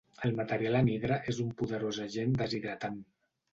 El 0.27 0.31
material 0.37 0.77
anhidre 0.79 1.19
és 1.35 1.43
un 1.45 1.53
poderós 1.61 2.01
agent 2.09 2.35
deshidratant. 2.43 3.01